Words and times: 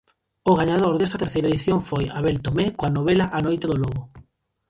O 0.49 0.51
gañador 0.59 0.93
desta 0.97 1.21
terceira 1.23 1.49
edición 1.51 1.79
foi 1.89 2.03
Abel 2.19 2.37
Tomé 2.45 2.65
coa 2.77 2.93
novela 2.97 3.25
A 3.37 3.39
noite 3.45 3.65
do 3.69 3.79
lobo. 3.83 4.01